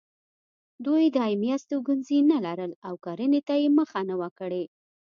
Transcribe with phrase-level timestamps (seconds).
[0.85, 4.63] دوی دایمي استوګنځي نه لرل او کرنې ته یې مخه نه وه کړې.